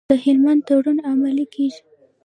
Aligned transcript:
د 0.09 0.11
هلمند 0.23 0.61
تړون 0.67 0.97
عملي 1.11 1.45
کیږي؟ 1.53 1.81